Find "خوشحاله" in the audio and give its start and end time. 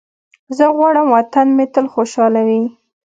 1.93-2.41